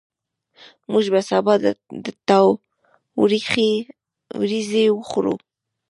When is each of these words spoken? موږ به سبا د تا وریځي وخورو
موږ 0.91 1.05
به 1.13 1.21
سبا 1.29 1.53
د 2.05 2.07
تا 2.27 2.37
وریځي 4.39 4.85
وخورو 4.91 5.35